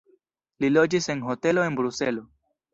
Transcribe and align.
Li 0.65 0.71
loĝis 0.77 1.09
en 1.15 1.23
hotelo 1.29 1.69
en 1.69 1.81
Bruselo. 1.83 2.29